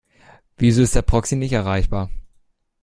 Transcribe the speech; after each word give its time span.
Wieso 0.57 0.81
ist 0.81 0.95
der 0.95 1.03
Proxy 1.03 1.35
nicht 1.35 1.51
erreichbar? 1.53 2.09